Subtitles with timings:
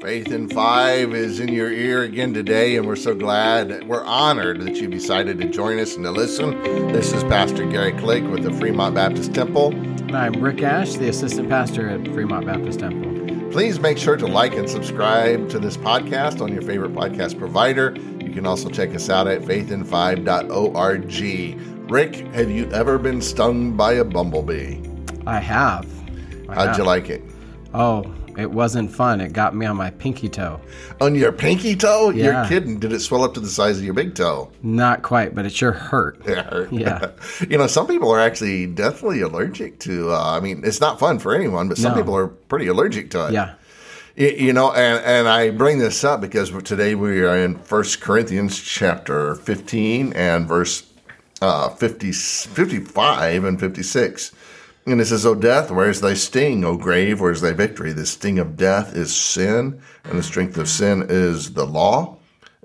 [0.00, 4.60] Faith in Five is in your ear again today, and we're so glad, we're honored
[4.60, 6.62] that you decided to join us and to listen.
[6.92, 9.72] This is Pastor Gary Click with the Fremont Baptist Temple.
[9.72, 13.50] And I'm Rick Ash, the assistant pastor at Fremont Baptist Temple.
[13.50, 17.96] Please make sure to like and subscribe to this podcast on your favorite podcast provider.
[18.20, 21.90] You can also check us out at faithin5.org.
[21.90, 24.80] Rick, have you ever been stung by a bumblebee?
[25.26, 25.88] I have.
[26.48, 26.78] I How'd have.
[26.78, 27.20] you like it?
[27.74, 29.20] Oh, it wasn't fun.
[29.20, 30.60] It got me on my pinky toe.
[31.00, 32.10] On your pinky toe?
[32.10, 32.78] You're kidding.
[32.78, 34.50] Did it swell up to the size of your big toe?
[34.62, 36.20] Not quite, but it sure hurt.
[36.26, 36.66] Yeah.
[36.70, 37.10] Yeah.
[37.48, 41.18] you know, some people are actually definitely allergic to, uh, I mean, it's not fun
[41.18, 41.98] for anyone, but some No.
[41.98, 43.32] people are pretty allergic to it.
[43.32, 43.54] Yeah.
[44.16, 48.00] Y- You know, and, and I bring this up because today we are in First
[48.00, 50.84] Corinthians chapter 15 and verse
[51.42, 54.32] uh, 50, 55 and 56.
[54.90, 56.64] And it says, O death, where is thy sting?
[56.64, 57.92] O grave, where is thy victory?
[57.92, 62.16] The sting of death is sin, and the strength of sin is the law.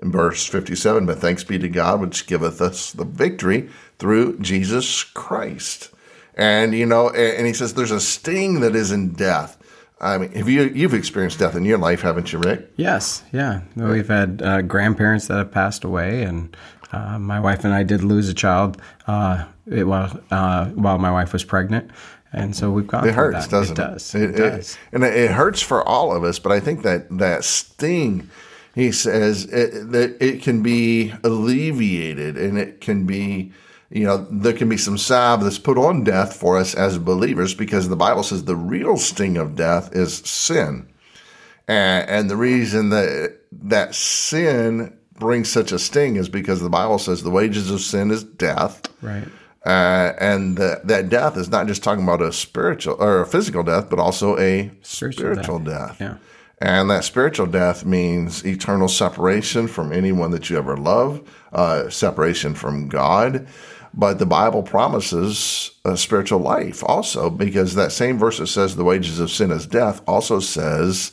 [0.02, 5.02] In verse 57, but thanks be to God, which giveth us the victory through Jesus
[5.02, 5.90] Christ.
[6.34, 9.56] And, you know, and, he says, there's a sting that is in death.
[10.00, 12.70] I mean, have you, you've experienced death in your life, haven't you, Rick?
[12.76, 13.22] Yes.
[13.32, 13.62] Yeah.
[13.76, 16.54] We've had uh, grandparents that have passed away, and
[16.92, 21.10] uh, my wife and I did lose a child uh, it, while uh, while my
[21.10, 21.90] wife was pregnant,
[22.34, 23.08] and so we've gone.
[23.08, 23.50] It hurts, that.
[23.50, 23.82] doesn't it?
[23.82, 24.14] It does.
[24.14, 24.78] It, does.
[24.92, 26.38] and it, it hurts for all of us.
[26.38, 28.28] But I think that that sting,
[28.74, 33.52] he says, it, that it can be alleviated, and it can be,
[33.90, 37.54] you know, there can be some salve that's put on death for us as believers,
[37.54, 40.88] because the Bible says the real sting of death is sin,
[41.68, 46.98] and, and the reason that that sin brings such a sting is because the Bible
[46.98, 48.82] says the wages of sin is death.
[49.00, 49.28] Right.
[49.66, 53.62] Uh, and that that death is not just talking about a spiritual or a physical
[53.62, 55.98] death, but also a Spiritual spiritual, death.
[55.98, 56.00] death.
[56.00, 56.16] Yeah.
[56.58, 62.54] And that spiritual death means eternal separation from anyone that you ever love, uh, separation
[62.54, 63.46] from God.
[63.92, 68.84] But the Bible promises a spiritual life also, because that same verse that says the
[68.84, 71.12] wages of sin is death also says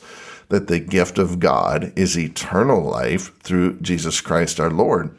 [0.50, 5.16] that the gift of God is eternal life through Jesus Christ our Lord.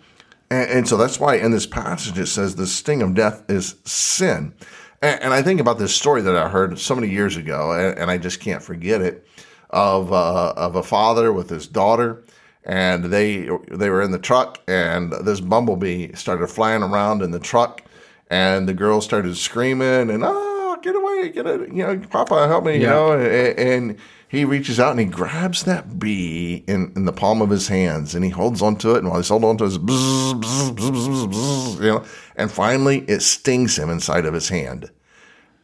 [0.52, 3.76] And, and so that's why in this passage it says the sting of death is
[3.84, 4.52] sin.
[5.00, 7.98] And, and I think about this story that I heard so many years ago, and,
[7.98, 9.26] and I just can't forget it,
[9.70, 12.22] of uh, of a father with his daughter,
[12.64, 17.40] and they they were in the truck, and this bumblebee started flying around in the
[17.40, 17.82] truck,
[18.28, 20.51] and the girl started screaming and oh
[20.82, 23.98] get away get it you know Papa help me you know and, and
[24.28, 28.14] he reaches out and he grabs that bee in, in the palm of his hands
[28.14, 30.90] and he holds onto it and while he's holding onto it, it's bzz, bzz, bzz,
[30.90, 32.04] bzz, bzz, you know
[32.36, 34.90] and finally it stings him inside of his hand.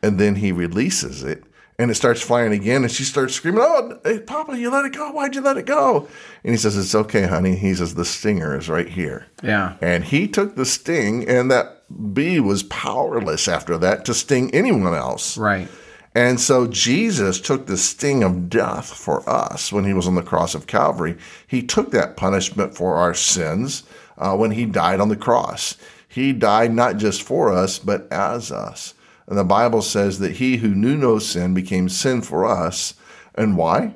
[0.03, 1.43] And then he releases it
[1.81, 4.93] and it starts flying again and she starts screaming oh hey, papa you let it
[4.93, 6.09] go why'd you let it go
[6.45, 9.77] and he says it's okay honey he says the stinger is right here Yeah.
[9.81, 11.83] and he took the sting and that
[12.15, 15.69] bee was powerless after that to sting anyone else Right.
[16.15, 20.23] and so Jesus took the sting of death for us when he was on the
[20.23, 21.17] cross of Calvary.
[21.47, 23.85] He took that punishment for our sins
[24.17, 25.77] uh, when he died on the cross.
[26.09, 28.95] He died not just for us, but as us.
[29.29, 32.95] And the Bible says that he who knew no sin became sin for us.
[33.35, 33.95] And why?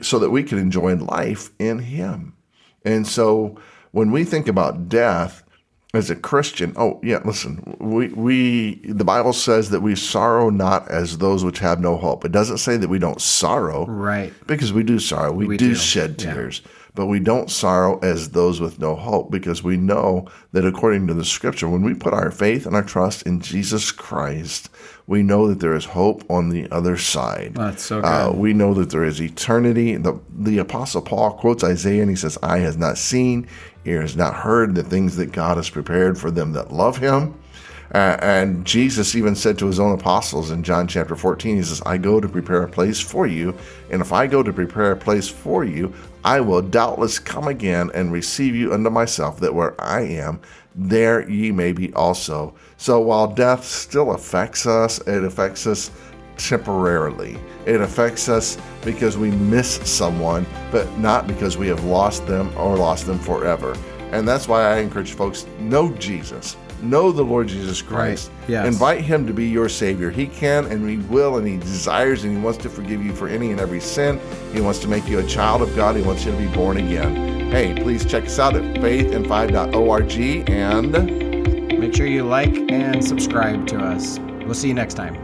[0.00, 2.34] So that we could enjoy life in him.
[2.84, 3.58] And so
[3.90, 5.42] when we think about death
[5.92, 10.88] as a Christian, oh yeah, listen, we we the Bible says that we sorrow not
[10.88, 12.24] as those which have no hope.
[12.24, 13.86] It doesn't say that we don't sorrow.
[13.86, 14.32] Right.
[14.46, 15.32] Because we do sorrow.
[15.32, 16.60] We, We do, do, shed yeah.
[16.96, 21.14] But we don't sorrow as those with no hope because we know that according to
[21.14, 24.70] the scripture, when we put our faith and our trust in Jesus Christ,
[25.08, 27.54] we know that there is hope on the other side.
[27.56, 28.38] That's so Uh, good.
[28.38, 29.96] we know that there is eternity.
[29.96, 33.48] The, the Apostle Paul quotes Isaiah and he says, Eye has not seen,
[33.84, 37.34] ear has not heard the things that God has prepared for them that love him.
[37.92, 41.82] Uh, and Jesus even said to his own apostles in John chapter 14, He says,
[41.84, 43.54] I go to prepare a place for you.
[43.90, 45.92] And if I go to prepare a place for you,
[46.24, 50.40] I will doubtless come again and receive you unto myself, that where I am,
[50.74, 52.54] there ye may be also.
[52.76, 55.90] So while death still affects us, it affects us
[56.36, 57.38] temporarily.
[57.66, 62.76] It affects us because we miss someone, but not because we have lost them or
[62.76, 63.76] lost them forever.
[64.10, 66.56] And that's why I encourage folks know Jesus.
[66.82, 68.30] Know the Lord Jesus Christ.
[68.30, 68.48] Right.
[68.48, 68.66] Yes.
[68.66, 70.10] Invite him to be your Savior.
[70.10, 73.28] He can and he will and he desires and he wants to forgive you for
[73.28, 74.20] any and every sin.
[74.52, 75.96] He wants to make you a child of God.
[75.96, 77.50] He wants you to be born again.
[77.50, 81.24] Hey, please check us out at faithin5.org and
[81.84, 84.18] Make sure you like and subscribe to us.
[84.18, 85.23] We'll see you next time.